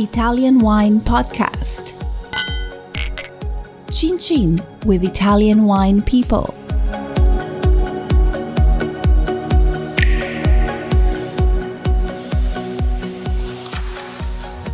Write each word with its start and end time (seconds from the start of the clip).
Italian 0.00 0.60
Wine 0.60 1.00
Podcast. 1.00 1.94
Chin 3.90 4.16
Chin 4.16 4.60
with 4.86 5.02
Italian 5.02 5.64
Wine 5.64 6.02
People. 6.02 6.54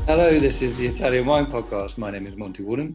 Hello, 0.06 0.38
this 0.38 0.60
is 0.60 0.76
the 0.76 0.86
Italian 0.86 1.24
Wine 1.24 1.46
Podcast. 1.46 1.96
My 1.96 2.10
name 2.10 2.26
is 2.26 2.36
Monty 2.36 2.62
Waldin. 2.62 2.94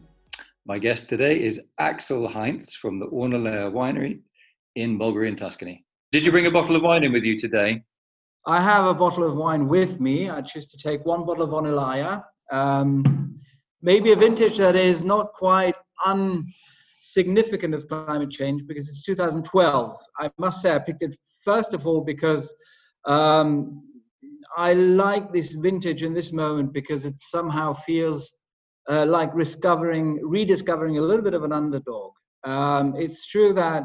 My 0.66 0.78
guest 0.78 1.08
today 1.08 1.42
is 1.42 1.60
Axel 1.80 2.28
Heinz 2.28 2.76
from 2.76 3.00
the 3.00 3.06
Ornellaia 3.06 3.72
Winery 3.72 4.20
in 4.76 5.00
Bolgheri 5.00 5.36
Tuscany. 5.36 5.84
Did 6.12 6.24
you 6.24 6.30
bring 6.30 6.46
a 6.46 6.50
bottle 6.52 6.76
of 6.76 6.82
wine 6.82 7.02
in 7.02 7.12
with 7.12 7.24
you 7.24 7.36
today? 7.36 7.82
I 8.50 8.60
have 8.60 8.86
a 8.86 8.94
bottle 8.94 9.22
of 9.22 9.36
wine 9.36 9.68
with 9.68 10.00
me. 10.00 10.28
I 10.28 10.40
choose 10.40 10.66
to 10.66 10.76
take 10.76 11.06
one 11.06 11.24
bottle 11.24 11.44
of 11.44 11.50
Ornellaia. 11.50 12.24
Um, 12.50 13.36
maybe 13.80 14.10
a 14.10 14.16
vintage 14.16 14.58
that 14.58 14.74
is 14.74 15.04
not 15.04 15.32
quite 15.34 15.76
unsignificant 16.04 17.74
of 17.74 17.86
climate 17.86 18.30
change 18.30 18.66
because 18.66 18.88
it's 18.88 19.04
2012. 19.04 20.00
I 20.18 20.30
must 20.36 20.60
say 20.60 20.74
I 20.74 20.80
picked 20.80 21.04
it 21.04 21.16
first 21.44 21.74
of 21.74 21.86
all 21.86 22.00
because 22.00 22.52
um, 23.04 23.84
I 24.56 24.72
like 24.72 25.32
this 25.32 25.52
vintage 25.52 26.02
in 26.02 26.12
this 26.12 26.32
moment 26.32 26.72
because 26.72 27.04
it 27.04 27.20
somehow 27.20 27.72
feels 27.72 28.36
uh, 28.88 29.06
like 29.06 29.32
rediscovering 29.32 30.18
a 30.98 31.00
little 31.00 31.22
bit 31.22 31.34
of 31.34 31.44
an 31.44 31.52
underdog. 31.52 32.10
Um, 32.42 32.94
it's 32.96 33.26
true 33.26 33.52
that 33.52 33.84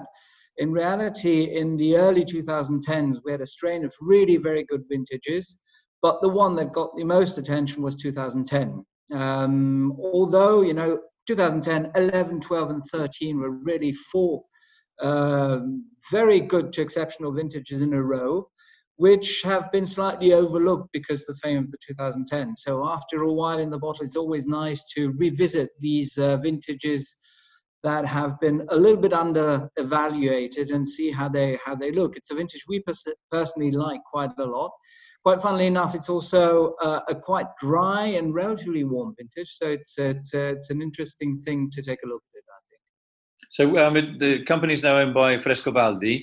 in 0.58 0.72
reality, 0.72 1.56
in 1.56 1.78
the 1.78 1.98
early 1.98 2.24
2010s, 2.24 3.18
we 3.24 3.32
had 3.32 3.42
a 3.42 3.46
strain 3.46 3.84
of 3.86 3.94
really 4.02 4.38
very 4.38 4.64
good 4.64 4.84
vintages, 4.90 5.58
but 6.02 6.22
the 6.22 6.30
one 6.30 6.56
that 6.56 6.74
got 6.74 6.96
the 6.96 7.04
most 7.04 7.38
attention 7.38 7.82
was 7.82 7.96
2010. 7.96 8.86
Um, 9.14 9.98
although, 10.00 10.62
you 10.62 10.74
know, 10.74 11.00
2010, 11.28 11.92
11, 11.96 12.42
12, 12.42 12.70
and 12.70 12.84
13 12.92 13.40
were 13.40 13.52
really 13.52 13.92
four 13.92 14.44
um, 15.02 15.86
very 16.12 16.40
good 16.40 16.72
to 16.74 16.82
exceptional 16.82 17.34
vintages 17.34 17.82
in 17.82 17.94
a 17.94 18.02
row, 18.02 18.48
which 18.98 19.42
have 19.42 19.72
been 19.72 19.86
slightly 19.86 20.34
overlooked 20.34 20.90
because 20.94 21.22
of 21.22 21.36
the 21.36 21.42
fame 21.42 21.58
of 21.58 21.72
the 21.72 21.78
2010. 21.86 22.56
So 22.56 22.88
after 22.88 23.22
a 23.22 23.34
while 23.34 23.60
in 23.60 23.70
the 23.70 23.78
bottle, 23.78 24.06
it's 24.06 24.16
always 24.16 24.48
nice 24.48 24.86
to 24.96 25.14
revisit 25.18 25.70
these 25.80 26.18
uh, 26.18 26.38
vintages 26.38 27.16
that 27.86 28.04
have 28.04 28.40
been 28.40 28.66
a 28.70 28.76
little 28.76 29.02
bit 29.06 29.14
under 29.14 29.70
evaluated 29.78 30.72
and 30.72 30.88
see 30.96 31.12
how 31.12 31.30
they 31.30 31.58
how 31.64 31.76
they 31.76 31.92
look. 31.92 32.18
It's 32.18 32.32
a 32.32 32.36
vintage 32.36 32.66
we 32.68 32.80
pers- 32.82 33.16
personally 33.32 33.72
like 33.72 34.02
quite 34.12 34.32
a 34.40 34.44
lot. 34.58 34.72
Quite 35.24 35.42
funnily 35.42 35.68
enough, 35.68 35.94
it's 35.96 36.10
also 36.10 36.74
uh, 36.88 37.02
a 37.08 37.16
quite 37.16 37.48
dry 37.60 38.06
and 38.18 38.34
relatively 38.34 38.84
warm 38.84 39.14
vintage, 39.18 39.52
so 39.60 39.68
it's 39.68 39.98
it's, 39.98 40.34
uh, 40.34 40.54
it's 40.56 40.70
an 40.70 40.82
interesting 40.82 41.38
thing 41.38 41.70
to 41.72 41.82
take 41.82 42.00
a 42.06 42.08
look 42.08 42.24
at. 42.36 42.44
I 42.58 42.62
think. 42.70 42.82
So 43.58 43.64
um, 43.84 43.94
the 44.20 44.44
company 44.46 44.74
is 44.74 44.84
now 44.84 44.98
owned 44.98 45.14
by 45.14 45.38
Frescobaldi. 45.38 46.16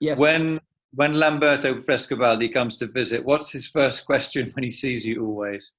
Yes. 0.00 0.18
When 0.18 0.60
when 1.00 1.14
Lamberto 1.14 1.70
Frescobaldi 1.86 2.52
comes 2.52 2.76
to 2.76 2.86
visit, 2.86 3.24
what's 3.24 3.50
his 3.52 3.66
first 3.66 4.06
question 4.06 4.50
when 4.54 4.64
he 4.64 4.70
sees 4.70 5.06
you 5.06 5.24
always? 5.26 5.74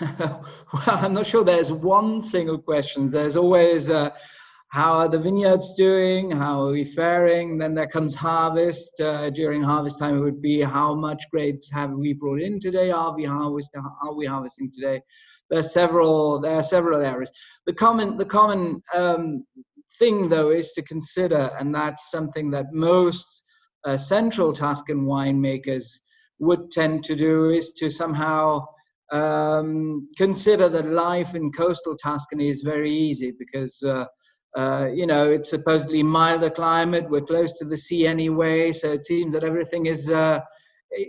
Well, 0.00 0.44
I'm 0.86 1.12
not 1.12 1.26
sure 1.26 1.44
there's 1.44 1.72
one 1.72 2.22
single 2.22 2.58
question. 2.58 3.10
There's 3.10 3.36
always 3.36 3.90
uh, 3.90 4.10
how 4.74 4.94
are 4.94 5.08
the 5.08 5.20
vineyards 5.20 5.74
doing? 5.74 6.32
How 6.32 6.66
are 6.66 6.72
we 6.72 6.82
faring? 6.84 7.58
Then 7.58 7.74
there 7.74 7.86
comes 7.86 8.14
harvest. 8.14 9.00
Uh, 9.00 9.30
during 9.30 9.62
harvest 9.62 10.00
time, 10.00 10.18
it 10.18 10.22
would 10.22 10.42
be 10.42 10.60
how 10.60 10.94
much 10.96 11.22
grapes 11.30 11.70
have 11.70 11.92
we 11.92 12.12
brought 12.12 12.40
in 12.40 12.58
today? 12.58 12.90
Are 12.90 13.14
we 13.14 13.24
harvesting? 13.24 13.84
Are 14.02 14.14
we 14.14 14.26
harvesting 14.26 14.72
today? 14.72 15.00
There 15.48 15.60
are 15.60 15.62
several. 15.62 16.40
There 16.40 16.56
are 16.56 16.62
several 16.62 17.00
areas. 17.00 17.30
The 17.66 17.72
common, 17.72 18.16
the 18.16 18.24
common 18.24 18.82
um, 18.94 19.44
thing 19.98 20.28
though 20.28 20.50
is 20.50 20.72
to 20.72 20.82
consider, 20.82 21.52
and 21.58 21.72
that's 21.72 22.10
something 22.10 22.50
that 22.50 22.72
most 22.72 23.44
uh, 23.84 23.96
central 23.96 24.52
Tuscan 24.52 25.04
winemakers 25.04 26.00
would 26.40 26.72
tend 26.72 27.04
to 27.04 27.14
do, 27.14 27.50
is 27.50 27.70
to 27.74 27.88
somehow 27.88 28.66
um, 29.12 30.08
consider 30.16 30.68
that 30.68 30.86
life 30.86 31.34
in 31.34 31.52
coastal 31.52 31.96
Tuscany 31.96 32.48
is 32.48 32.62
very 32.62 32.90
easy 32.90 33.32
because 33.38 33.80
uh, 33.82 34.06
uh, 34.56 34.88
you 34.92 35.06
know 35.06 35.30
it's 35.30 35.50
supposedly 35.50 36.02
milder 36.02 36.50
climate. 36.50 37.08
We're 37.08 37.20
close 37.20 37.58
to 37.58 37.64
the 37.64 37.76
sea 37.76 38.06
anyway, 38.06 38.72
so 38.72 38.92
it 38.92 39.04
seems 39.04 39.34
that 39.34 39.44
everything 39.44 39.86
is 39.86 40.10
uh, 40.10 40.40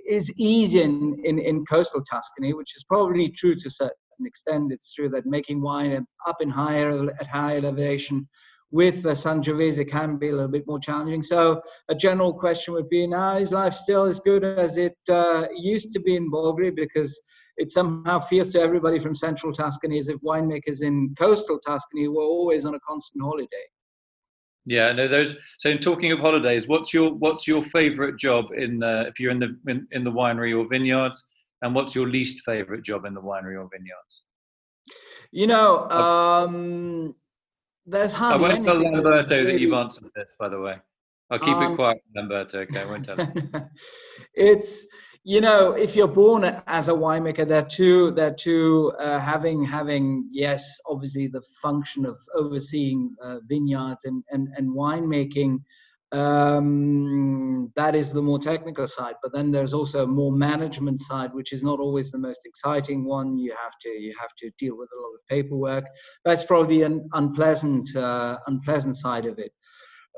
is 0.08 0.34
easy 0.38 0.82
in, 0.82 1.16
in, 1.24 1.40
in 1.40 1.66
coastal 1.66 2.04
Tuscany, 2.04 2.54
which 2.54 2.76
is 2.76 2.84
probably 2.84 3.30
true 3.30 3.56
to 3.56 3.68
a 3.68 3.72
certain 3.72 4.26
extent. 4.26 4.72
It's 4.72 4.94
true 4.94 5.10
that 5.10 5.26
making 5.26 5.62
wine 5.62 6.06
up 6.28 6.38
in 6.42 6.50
higher 6.50 7.04
at 7.20 7.28
higher 7.28 7.58
elevation 7.58 8.28
with 8.72 9.06
uh, 9.06 9.10
Sangiovese 9.10 9.88
can 9.90 10.18
be 10.18 10.30
a 10.30 10.32
little 10.34 10.52
bit 10.52 10.68
more 10.68 10.80
challenging. 10.80 11.22
So 11.22 11.62
a 11.88 11.96
general 11.96 12.34
question 12.34 12.74
would 12.74 12.90
be: 12.90 13.08
Now 13.08 13.38
is 13.38 13.52
life 13.52 13.74
still 13.74 14.06
as 14.06 14.20
good 14.20 14.44
as 14.44 14.78
it 14.78 14.98
uh, 15.10 15.48
used 15.56 15.92
to 15.94 16.00
be 16.00 16.16
in 16.16 16.32
Bolgheri? 16.32 16.76
Because 16.76 17.20
it 17.58 17.72
somehow 17.72 18.20
feels 18.20 18.52
to 18.52 18.60
everybody 18.60 19.00
from 19.00 19.16
central 19.16 19.54
Tuscany 19.54 20.00
as 20.00 20.10
if 20.10 20.20
winemakers 20.22 20.82
in 20.82 21.14
coastal 21.18 21.60
Tuscany 21.60 22.08
were 22.08 22.22
always 22.22 22.66
on 22.66 22.76
a 22.76 22.80
constant 22.82 23.24
holiday. 23.24 23.66
Yeah, 24.66 24.92
no. 24.94 25.08
Those. 25.08 25.38
So, 25.60 25.70
in 25.70 25.78
talking 25.78 26.12
of 26.12 26.20
holidays, 26.20 26.68
what's 26.68 26.94
your 26.94 27.14
what's 27.14 27.48
your 27.48 27.64
favourite 27.66 28.18
job 28.18 28.52
in 28.52 28.82
uh, 28.82 29.06
if 29.08 29.20
you're 29.20 29.32
in 29.32 29.40
the 29.40 29.56
in, 29.68 29.88
in, 29.92 30.04
the 30.04 30.12
winery 30.12 30.58
or 30.58 30.68
vineyards, 30.68 31.24
and 31.62 31.76
what's 31.76 31.94
your 31.94 32.08
least 32.08 32.42
favourite 32.44 32.84
job 32.84 33.06
in 33.06 33.14
the 33.14 33.22
winery 33.22 33.60
or 33.60 33.70
vineyards? 33.72 34.24
You 35.32 35.48
know, 35.48 35.88
um, 35.90 37.16
there's 37.86 38.12
hardly. 38.12 38.46
I 38.46 38.50
won't 38.50 38.66
tell 38.66 38.76
Lamberto 38.76 39.30
really... 39.30 39.52
that 39.52 39.60
you've 39.60 39.74
answered 39.74 40.10
this, 40.16 40.32
by 40.40 40.50
the 40.50 40.60
way. 40.60 40.78
I'll 41.30 41.40
keep 41.40 41.56
um, 41.56 41.74
it 41.74 41.76
quiet, 41.76 42.02
Lamberto. 42.18 42.56
Okay, 42.62 42.82
I 42.82 42.86
won't 42.86 43.06
tell 43.06 43.18
it's 44.34 44.88
you 45.28 45.41
know 45.41 45.72
if 45.72 45.96
you're 45.96 46.08
born 46.08 46.44
as 46.68 46.88
a 46.88 46.94
winemaker 46.94 47.47
there 47.47 47.63
too 47.63 48.12
there 48.12 48.34
too 48.34 48.94
uh, 49.00 49.19
having 49.19 49.63
having 49.63 50.30
yes 50.31 50.80
obviously 50.86 51.25
the 51.28 51.41
function 51.62 52.06
of 52.06 52.16
overseeing 52.36 53.12
uh, 53.24 53.40
vineyards 53.50 54.06
and 54.06 54.24
and, 54.30 54.47
and 54.56 54.69
winemaking 54.69 55.59
um, 56.12 57.74
that 57.75 57.96
is 57.96 58.14
the 58.14 58.22
more 58.22 58.40
technical 58.40 58.88
side. 58.88 59.16
But 59.22 59.34
then 59.34 59.52
there's 59.52 59.74
also 59.74 60.03
a 60.03 60.08
more 60.08 60.31
management 60.31 61.02
side 61.02 61.34
which 61.34 61.52
is 61.52 61.64
not 61.64 61.80
always 61.80 62.12
the 62.12 62.19
most 62.19 62.41
exciting 62.46 63.03
one. 63.06 63.38
You 63.38 63.52
have 63.62 63.74
to 63.81 63.90
you 63.90 64.14
have 64.22 64.34
to 64.38 64.52
deal 64.58 64.78
with 64.78 64.90
a 64.96 65.02
lot 65.02 65.16
of 65.16 65.28
paperwork. 65.28 65.85
That's 66.24 66.44
probably 66.44 66.84
an 66.84 67.09
unpleasant 67.14 67.94
uh, 67.96 68.38
unpleasant 68.47 68.96
side 68.96 69.25
of 69.25 69.40
it 69.40 69.52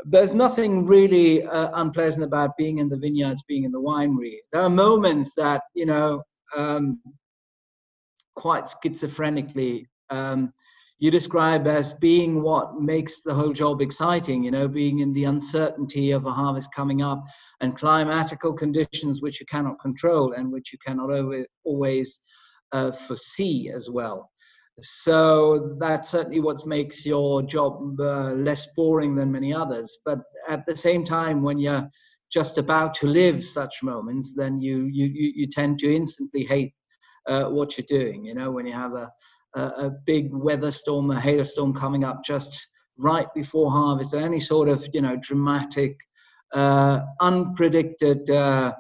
there's 0.06 0.34
nothing 0.34 0.86
really 0.86 1.44
uh, 1.44 1.70
unpleasant 1.74 2.24
about 2.24 2.58
being 2.58 2.80
in 2.80 2.90
the 2.90 2.98
vineyards, 2.98 3.44
being 3.48 3.64
in 3.64 3.72
the 3.72 3.82
winery. 3.82 4.36
There 4.52 4.62
are 4.62 4.70
moments 4.70 5.34
that, 5.36 5.64
you 5.74 5.86
know, 5.86 6.24
um, 6.56 7.02
quite 8.36 8.66
schizophrenically, 8.66 9.86
um, 10.10 10.54
you 11.00 11.12
describe 11.12 11.68
as 11.68 11.94
being 11.94 12.42
what 12.42 12.82
makes 12.82 13.22
the 13.22 13.34
whole 13.34 13.54
job 13.54 13.82
exciting, 13.82 14.44
you 14.44 14.50
know, 14.50 14.68
being 14.68 15.00
in 15.00 15.14
the 15.14 15.26
uncertainty 15.26 16.12
of 16.12 16.26
a 16.26 16.32
harvest 16.32 16.74
coming 16.74 17.04
up 17.04 17.24
and 17.62 17.78
climatical 17.78 18.58
conditions 18.58 19.22
which 19.22 19.40
you 19.40 19.46
cannot 19.46 19.80
control 19.80 20.34
and 20.34 20.52
which 20.52 20.74
you 20.74 20.80
cannot 20.86 21.12
always 21.66 22.20
uh, 22.72 22.92
foresee 22.92 23.70
as 23.70 23.90
well. 23.90 24.32
So 24.82 25.76
that's 25.80 26.10
certainly 26.10 26.40
what 26.40 26.66
makes 26.68 27.06
your 27.06 27.42
job 27.42 28.00
uh, 28.00 28.34
less 28.34 28.68
boring 28.76 29.16
than 29.16 29.32
many 29.32 29.54
others. 29.54 29.98
But 30.06 30.20
at 30.48 30.66
the 30.68 30.76
same 30.76 31.04
time, 31.04 31.42
when 31.42 31.58
you're 31.58 31.90
just 32.32 32.58
about 32.58 32.94
to 32.96 33.08
live 33.08 33.44
such 33.44 33.82
moments, 33.82 34.36
then 34.36 34.62
you 34.62 34.86
you 34.86 35.08
you, 35.08 35.48
tend 35.48 35.80
to 35.80 35.94
instantly 35.94 36.44
hate 36.44 36.74
uh, 37.26 37.46
what 37.46 37.78
you're 37.78 38.02
doing. 38.02 38.24
You 38.26 38.36
know, 38.36 38.52
when 38.52 38.68
you 38.68 38.74
have 38.74 38.94
a, 38.94 39.12
a, 39.56 39.62
a 39.62 39.92
big 40.06 40.30
weather 40.32 40.72
storm, 40.72 41.10
a 41.10 41.20
hailstorm 41.20 41.74
coming 41.74 42.04
up 42.04 42.24
just 42.24 42.68
right 42.98 43.28
before 43.34 43.72
harvest, 43.72 44.14
or 44.14 44.20
any 44.20 44.40
sort 44.40 44.70
of 44.70 44.88
you 44.94 45.02
know 45.02 45.16
dramatic, 45.16 45.98
uh, 46.54 47.02
unpredicted 47.20 48.30
uh, 48.30 48.74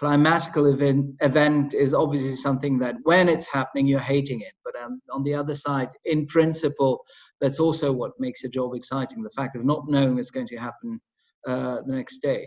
climatical 0.00 0.72
event, 0.72 1.14
event 1.20 1.72
is 1.72 1.94
obviously 1.94 2.36
something 2.36 2.78
that 2.78 2.96
when 3.04 3.28
it's 3.28 3.48
happening 3.48 3.86
you're 3.86 3.98
hating 3.98 4.40
it. 4.40 4.52
But 4.64 4.74
um, 4.82 5.00
on 5.10 5.22
the 5.22 5.34
other 5.34 5.54
side 5.54 5.88
in 6.04 6.26
principle 6.26 7.02
that's 7.40 7.60
also 7.60 7.92
what 7.92 8.12
makes 8.18 8.44
a 8.44 8.48
job 8.48 8.74
exciting 8.74 9.22
the 9.22 9.30
fact 9.30 9.56
of 9.56 9.64
not 9.64 9.88
knowing 9.88 10.16
what's 10.16 10.30
going 10.30 10.48
to 10.48 10.56
happen 10.56 11.00
uh, 11.46 11.80
the 11.86 11.94
next 11.94 12.18
day. 12.18 12.46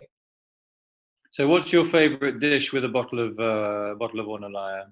So 1.31 1.47
what's 1.47 1.71
your 1.71 1.85
favorite 1.85 2.39
dish 2.39 2.73
with 2.73 2.85
a 2.85 2.89
bottle 2.89 3.19
of 3.19 3.31
uh, 3.39 3.95
bottle 3.95 4.19
of 4.19 4.27
Ornellaia 4.27 4.85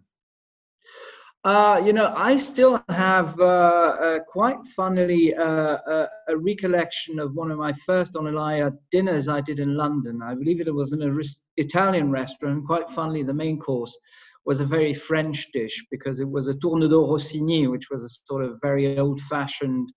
uh, 1.47 1.81
you 1.85 1.93
know, 1.93 2.13
I 2.13 2.37
still 2.39 2.83
have 2.89 3.39
uh, 3.39 3.43
uh, 3.45 4.19
quite 4.27 4.57
funnily 4.75 5.33
uh, 5.33 5.43
uh, 5.43 6.07
a 6.27 6.35
recollection 6.35 7.19
of 7.19 7.35
one 7.35 7.51
of 7.51 7.57
my 7.57 7.71
first 7.85 8.15
Ornellaia 8.15 8.77
dinners 8.91 9.29
I 9.29 9.39
did 9.39 9.59
in 9.59 9.77
London. 9.77 10.19
I 10.21 10.35
believe 10.35 10.59
it 10.59 10.75
was 10.75 10.91
in 10.91 11.01
an 11.01 11.17
Italian 11.55 12.11
restaurant. 12.11 12.65
Quite 12.65 12.89
funnily, 12.89 13.23
the 13.23 13.33
main 13.33 13.59
course 13.59 13.97
was 14.45 14.59
a 14.59 14.65
very 14.65 14.93
French 14.93 15.47
dish 15.53 15.85
because 15.89 16.19
it 16.19 16.27
was 16.29 16.49
a 16.49 16.53
tournedos 16.55 17.09
Rossini, 17.09 17.67
which 17.67 17.89
was 17.89 18.03
a 18.03 18.09
sort 18.09 18.43
of 18.43 18.57
very 18.61 18.99
old-fashioned, 18.99 19.89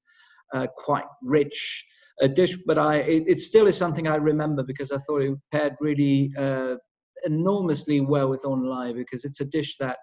quite 0.77 1.07
rich 1.21 1.85
dish. 2.35 2.57
But 2.65 2.79
I, 2.79 2.99
it, 2.99 3.25
it, 3.27 3.41
still 3.41 3.67
is 3.67 3.77
something 3.77 4.07
I 4.07 4.17
remember 4.17 4.63
because 4.63 4.93
I 4.93 4.99
thought 4.99 5.23
it 5.23 5.37
paired 5.51 5.75
really 5.81 6.33
enormously 7.25 8.01
well 8.01 8.31
with 8.31 8.45
ornellaia 8.45 8.95
because 8.95 9.25
it's 9.25 9.41
a 9.41 9.45
dish 9.45 9.77
that 9.79 9.99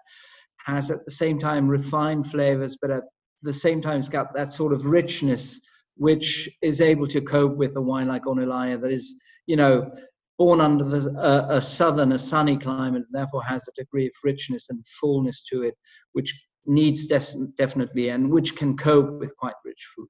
has 0.68 0.90
at 0.90 1.04
the 1.04 1.10
same 1.10 1.38
time 1.38 1.66
refined 1.66 2.30
flavors, 2.30 2.76
but 2.80 2.90
at 2.90 3.02
the 3.42 3.52
same 3.52 3.80
time 3.80 3.98
it's 3.98 4.08
got 4.08 4.34
that 4.34 4.52
sort 4.52 4.72
of 4.72 4.84
richness 4.84 5.60
which 5.96 6.48
is 6.62 6.80
able 6.80 7.08
to 7.08 7.20
cope 7.20 7.56
with 7.56 7.74
a 7.76 7.80
wine 7.80 8.06
like 8.06 8.24
Ornellaia 8.24 8.80
that 8.80 8.92
is, 8.92 9.20
you 9.46 9.56
know, 9.56 9.90
born 10.38 10.60
under 10.60 10.84
the, 10.84 11.10
uh, 11.18 11.56
a 11.56 11.60
southern, 11.60 12.12
a 12.12 12.18
sunny 12.18 12.56
climate, 12.56 13.02
and 13.02 13.12
therefore 13.12 13.42
has 13.42 13.66
a 13.66 13.72
degree 13.80 14.06
of 14.06 14.12
richness 14.22 14.68
and 14.70 14.86
fullness 14.86 15.44
to 15.44 15.62
it, 15.62 15.74
which 16.12 16.32
needs 16.66 17.06
des- 17.06 17.46
definitely 17.56 18.10
and 18.10 18.30
which 18.30 18.54
can 18.54 18.76
cope 18.76 19.18
with 19.18 19.36
quite 19.36 19.54
rich 19.64 19.88
food. 19.96 20.06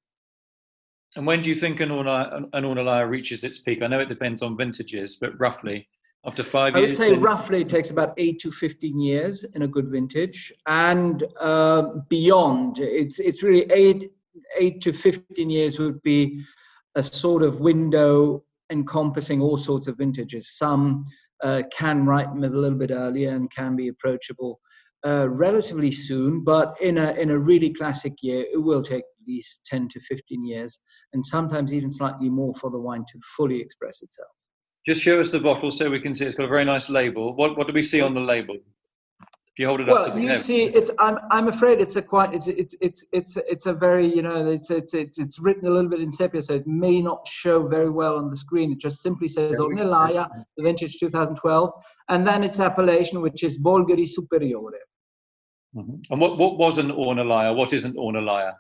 And 1.17 1.27
when 1.27 1.41
do 1.41 1.49
you 1.49 1.57
think 1.57 1.81
an 1.81 1.89
Ornellaia 1.89 3.09
reaches 3.09 3.45
its 3.45 3.59
peak? 3.59 3.81
I 3.81 3.87
know 3.87 4.01
it 4.01 4.11
depends 4.11 4.43
on 4.43 4.59
vintages, 4.59 5.17
but 5.17 5.39
roughly 5.41 5.89
after 6.27 6.43
five 6.43 6.75
I 6.75 6.81
years? 6.81 7.01
I 7.01 7.05
would 7.05 7.11
say 7.11 7.15
then... 7.15 7.23
roughly 7.23 7.61
it 7.63 7.69
takes 7.69 7.91
about 7.91 8.15
eight 8.17 8.39
to 8.41 8.51
15 8.51 8.99
years 8.99 9.45
in 9.55 9.63
a 9.63 9.69
good 9.69 9.89
vintage. 9.89 10.53
And 10.67 11.25
uh, 11.41 11.83
beyond, 12.09 12.79
it's, 12.79 13.19
it's 13.19 13.43
really 13.43 13.71
eight, 13.73 14.11
eight 14.59 14.81
to 14.83 14.93
15 14.93 15.51
years 15.51 15.79
would 15.79 16.03
be 16.03 16.45
a 16.95 17.03
sort 17.03 17.43
of 17.43 17.61
window 17.61 18.45
encompassing 18.71 19.41
all 19.41 19.57
sorts 19.57 19.87
of 19.87 19.97
vintages. 19.97 20.57
Some 20.57 21.05
uh, 21.43 21.63
can 21.73 22.05
ripen 22.05 22.45
a 22.45 22.49
little 22.49 22.79
bit 22.79 22.91
earlier 22.91 23.31
and 23.31 23.51
can 23.51 23.77
be 23.77 23.89
approachable 23.89 24.61
uh, 25.07 25.29
relatively 25.31 25.93
soon, 25.93 26.43
but 26.43 26.77
in 26.81 26.99
a, 26.99 27.13
in 27.13 27.31
a 27.31 27.39
really 27.39 27.73
classic 27.73 28.15
year, 28.21 28.45
it 28.53 28.59
will 28.59 28.83
take 28.83 29.05
at 29.05 29.29
least 29.29 29.65
10 29.67 29.89
to 29.91 30.01
15 30.01 30.45
years, 30.45 30.81
and 31.13 31.25
sometimes 31.25 31.73
even 31.73 31.89
slightly 31.89 32.29
more 32.29 32.53
for 32.55 32.71
the 32.71 32.79
wine 32.79 33.05
to 33.13 33.21
fully 33.37 33.61
express 33.61 34.03
itself. 34.03 34.29
Just 34.89 35.03
show 35.03 35.21
us 35.21 35.31
the 35.31 35.39
bottle 35.39 35.71
so 35.71 35.91
we 35.91 36.01
can 36.01 36.15
see. 36.15 36.25
It's 36.25 36.35
got 36.35 36.45
a 36.45 36.49
very 36.49 36.65
nice 36.65 36.89
label. 36.89 37.37
What, 37.37 37.59
what 37.59 37.67
do 37.67 37.75
we 37.75 37.83
see 37.83 38.01
on 38.01 38.15
the 38.15 38.21
label? 38.21 38.55
If 38.55 39.59
you 39.59 39.67
hold 39.67 39.81
it 39.81 39.87
well, 39.87 40.07
up 40.07 40.15
to 40.15 40.21
you 40.23 40.35
see, 40.35 40.65
it's. 40.65 40.91
I'm. 40.99 41.19
I'm 41.31 41.49
afraid 41.49 41.79
it's 41.83 41.97
a 41.97 42.01
quite. 42.01 42.33
It's. 42.33 42.47
It's. 42.47 42.75
It's. 42.81 43.05
It's. 43.13 43.37
It's 43.37 43.67
a 43.67 43.75
very. 43.75 44.07
You 44.07 44.23
know. 44.23 44.47
It's. 44.47 44.71
It's. 44.71 44.95
It's, 44.95 45.19
it's 45.19 45.39
written 45.39 45.67
a 45.69 45.71
little 45.71 45.91
bit 45.91 46.01
in 46.01 46.11
sepia, 46.11 46.41
so 46.41 46.55
it 46.55 46.67
may 46.67 47.03
not 47.03 47.29
show 47.29 47.69
very 47.69 47.91
well 47.91 48.17
on 48.17 48.31
the 48.31 48.37
screen. 48.39 48.73
It 48.73 48.79
just 48.79 49.03
simply 49.03 49.29
says 49.29 49.59
Ornellaia, 49.59 50.27
the 50.57 50.63
vintage 50.63 50.99
2012, 50.99 51.71
and 52.09 52.27
then 52.27 52.43
its 52.43 52.59
appellation, 52.59 53.21
which 53.21 53.43
is 53.43 53.59
Bolgheri 53.59 54.09
Superiore. 54.09 54.81
Mm-hmm. 55.77 55.97
And 56.13 56.19
what, 56.19 56.39
what 56.39 56.57
was 56.57 56.79
an 56.79 56.93
Ornellaia? 56.93 57.55
What 57.55 57.75
isn't 57.75 57.95
Ornellaia? 57.95 58.55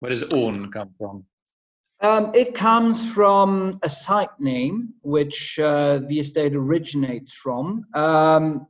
Where 0.00 0.10
does 0.10 0.24
Orn 0.24 0.72
come 0.72 0.92
from? 0.98 1.24
Um, 2.00 2.32
it 2.34 2.54
comes 2.54 3.10
from 3.12 3.78
a 3.82 3.88
site 3.88 4.38
name 4.38 4.94
which 5.02 5.58
uh, 5.58 6.00
the 6.08 6.18
estate 6.18 6.54
originates 6.54 7.32
from. 7.32 7.84
Um, 7.94 8.66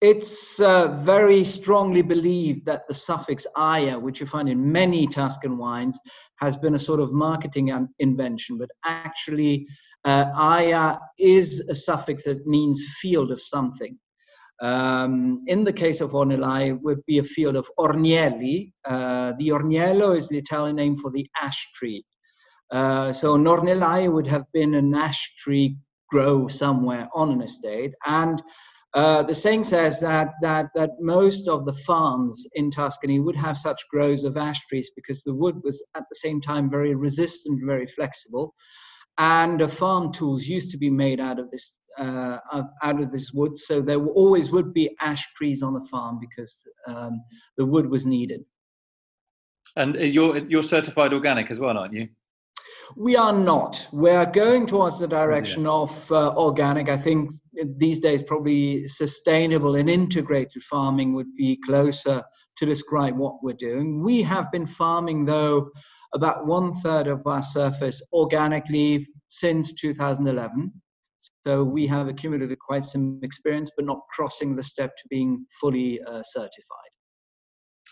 it's 0.00 0.60
uh, 0.60 0.98
very 1.00 1.44
strongly 1.44 2.02
believed 2.02 2.66
that 2.66 2.86
the 2.86 2.94
suffix 2.94 3.46
aya, 3.56 3.98
which 3.98 4.20
you 4.20 4.26
find 4.26 4.48
in 4.48 4.70
many 4.70 5.06
Tuscan 5.06 5.56
wines, 5.56 5.98
has 6.36 6.56
been 6.56 6.74
a 6.74 6.78
sort 6.78 7.00
of 7.00 7.12
marketing 7.12 7.72
invention, 7.98 8.58
but 8.58 8.68
actually, 8.84 9.66
uh, 10.04 10.26
aya 10.34 10.98
is 11.18 11.60
a 11.70 11.74
suffix 11.74 12.24
that 12.24 12.46
means 12.46 12.84
field 13.00 13.32
of 13.32 13.40
something. 13.40 13.98
Um, 14.60 15.42
in 15.46 15.64
the 15.64 15.72
case 15.72 16.00
of 16.00 16.12
Ornellaia, 16.12 16.68
it 16.68 16.82
would 16.82 17.04
be 17.06 17.18
a 17.18 17.24
field 17.24 17.56
of 17.56 17.68
ornielli. 17.78 18.72
Uh, 18.84 19.32
the 19.38 19.48
orniello 19.48 20.16
is 20.16 20.28
the 20.28 20.38
Italian 20.38 20.76
name 20.76 20.96
for 20.96 21.10
the 21.10 21.26
ash 21.40 21.72
tree. 21.74 22.04
Uh, 22.70 23.12
so 23.12 23.34
an 23.34 23.44
ornellaia 23.44 24.12
would 24.12 24.26
have 24.26 24.44
been 24.52 24.74
an 24.74 24.94
ash 24.94 25.34
tree 25.36 25.76
grow 26.10 26.48
somewhere 26.48 27.08
on 27.14 27.30
an 27.30 27.42
estate. 27.42 27.92
And 28.06 28.42
uh, 28.94 29.22
the 29.24 29.34
saying 29.34 29.64
says 29.64 30.00
that, 30.00 30.30
that, 30.40 30.66
that 30.74 30.90
most 31.00 31.48
of 31.48 31.64
the 31.66 31.72
farms 31.72 32.46
in 32.54 32.70
Tuscany 32.70 33.18
would 33.18 33.36
have 33.36 33.56
such 33.56 33.82
groves 33.90 34.22
of 34.24 34.36
ash 34.36 34.60
trees 34.68 34.90
because 34.94 35.22
the 35.22 35.34
wood 35.34 35.56
was 35.64 35.84
at 35.96 36.04
the 36.08 36.16
same 36.16 36.40
time 36.40 36.70
very 36.70 36.94
resistant, 36.94 37.60
very 37.64 37.86
flexible. 37.86 38.54
And 39.18 39.62
uh, 39.62 39.68
farm 39.68 40.12
tools 40.12 40.46
used 40.46 40.70
to 40.70 40.78
be 40.78 40.90
made 40.90 41.20
out 41.20 41.38
of 41.38 41.50
this 41.50 41.72
uh, 41.98 42.38
out 42.82 43.00
of 43.00 43.12
this 43.12 43.32
wood, 43.32 43.56
so 43.56 43.80
there 43.80 44.04
always 44.04 44.50
would 44.50 44.74
be 44.74 44.96
ash 45.00 45.24
trees 45.36 45.62
on 45.62 45.74
the 45.74 45.86
farm 45.88 46.18
because 46.20 46.66
um, 46.88 47.22
the 47.56 47.64
wood 47.64 47.88
was 47.88 48.04
needed. 48.04 48.44
And 49.76 49.96
uh, 49.96 50.00
you're 50.00 50.38
you're 50.38 50.62
certified 50.62 51.12
organic 51.12 51.50
as 51.50 51.60
well, 51.60 51.78
aren't 51.78 51.94
you? 51.94 52.08
We 52.96 53.16
are 53.16 53.32
not. 53.32 53.86
We're 53.92 54.26
going 54.26 54.66
towards 54.66 54.98
the 54.98 55.08
direction 55.08 55.66
oh, 55.66 55.86
yeah. 55.86 55.92
of 55.92 56.12
uh, 56.12 56.34
organic. 56.36 56.88
I 56.88 56.96
think 56.96 57.30
these 57.76 58.00
days 58.00 58.22
probably 58.22 58.88
sustainable 58.88 59.76
and 59.76 59.88
integrated 59.88 60.62
farming 60.62 61.14
would 61.14 61.34
be 61.36 61.58
closer 61.64 62.22
to 62.56 62.66
describe 62.66 63.16
what 63.16 63.42
we're 63.42 63.54
doing. 63.54 64.02
We 64.02 64.22
have 64.22 64.50
been 64.52 64.66
farming 64.66 65.24
though 65.24 65.70
about 66.14 66.46
one 66.46 66.72
third 66.72 67.06
of 67.06 67.26
our 67.26 67.42
surface 67.42 68.02
organically 68.12 69.08
since 69.30 69.74
2011. 69.74 70.72
So 71.46 71.64
we 71.64 71.86
have 71.86 72.08
accumulated 72.08 72.58
quite 72.58 72.84
some 72.84 73.18
experience, 73.22 73.70
but 73.76 73.86
not 73.86 74.00
crossing 74.12 74.54
the 74.54 74.62
step 74.62 74.96
to 74.96 75.04
being 75.08 75.46
fully 75.60 76.00
uh, 76.02 76.22
certified. 76.22 76.90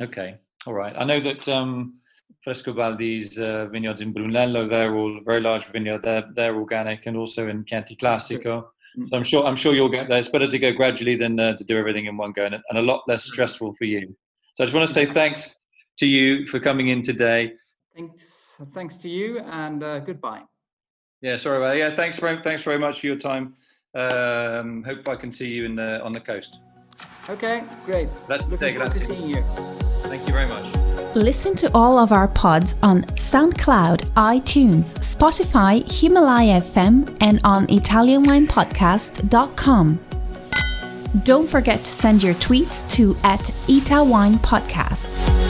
Okay, 0.00 0.38
all 0.66 0.74
right. 0.74 0.94
I 0.96 1.04
know 1.04 1.20
that 1.20 1.48
um, 1.48 1.98
Frescobaldi's 2.46 3.38
uh, 3.38 3.66
vineyards 3.66 4.00
in 4.00 4.12
Brunello, 4.12 4.68
they're 4.68 4.94
all 4.94 5.20
very 5.24 5.40
large 5.40 5.64
vineyard. 5.66 6.02
They're, 6.02 6.24
they're 6.34 6.56
organic, 6.56 7.06
and 7.06 7.16
also 7.16 7.48
in 7.48 7.64
Chianti 7.64 7.96
Classico. 7.96 8.64
Mm. 8.98 9.08
So 9.10 9.16
I'm 9.16 9.24
sure 9.24 9.44
I'm 9.46 9.56
sure 9.56 9.74
you'll 9.74 9.88
get 9.88 10.08
there. 10.08 10.18
It's 10.18 10.28
better 10.28 10.46
to 10.46 10.58
go 10.58 10.72
gradually 10.72 11.16
than 11.16 11.38
uh, 11.38 11.56
to 11.56 11.64
do 11.64 11.78
everything 11.78 12.06
in 12.06 12.16
one 12.16 12.32
go, 12.32 12.44
and, 12.44 12.54
and 12.54 12.78
a 12.78 12.82
lot 12.82 13.02
less 13.08 13.24
mm. 13.24 13.32
stressful 13.32 13.74
for 13.74 13.84
you. 13.84 14.14
So 14.54 14.64
I 14.64 14.66
just 14.66 14.74
want 14.74 14.86
to 14.86 14.92
say 14.92 15.06
thanks 15.06 15.58
to 15.98 16.06
you 16.06 16.46
for 16.46 16.60
coming 16.60 16.88
in 16.88 17.02
today. 17.02 17.52
Thanks, 17.94 18.60
thanks 18.74 18.96
to 18.98 19.08
you, 19.08 19.38
and 19.40 19.82
uh, 19.82 20.00
goodbye. 20.00 20.42
Yeah, 21.20 21.36
sorry 21.36 21.58
about 21.58 21.72
that. 21.72 21.78
Yeah, 21.78 21.94
thanks 21.94 22.18
very, 22.18 22.42
thanks 22.42 22.62
very 22.62 22.78
much 22.78 23.00
for 23.00 23.06
your 23.06 23.16
time. 23.16 23.54
Um, 23.94 24.82
hope 24.82 25.08
I 25.08 25.16
can 25.16 25.32
see 25.32 25.48
you 25.48 25.64
in 25.64 25.76
the 25.76 26.02
on 26.02 26.12
the 26.12 26.20
coast. 26.20 26.58
Okay, 27.28 27.62
great. 27.86 28.08
Let's 28.28 28.46
Looking 28.48 28.74
forward 28.74 28.92
to 28.92 28.98
seeing 28.98 29.28
you. 29.28 29.42
Thank 30.04 30.26
you 30.26 30.34
very 30.34 30.48
much. 30.48 30.91
Listen 31.14 31.54
to 31.56 31.70
all 31.74 31.98
of 31.98 32.10
our 32.10 32.26
pods 32.26 32.74
on 32.82 33.02
SoundCloud, 33.02 33.98
iTunes, 34.14 34.94
Spotify, 35.00 35.84
Himalaya 35.86 36.62
FM, 36.62 37.14
and 37.20 37.38
on 37.44 37.66
ItalianWinePodcast.com. 37.66 40.00
Don't 41.24 41.46
forget 41.46 41.80
to 41.80 41.90
send 41.90 42.22
your 42.22 42.32
tweets 42.34 42.90
to 42.92 43.14
at 43.24 43.50
Ita 43.68 44.02
Wine 44.02 44.36
Podcast. 44.36 45.41